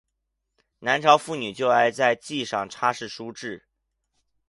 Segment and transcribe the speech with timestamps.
[0.79, 3.61] 南朝妇女就爱在髻上插饰梳栉。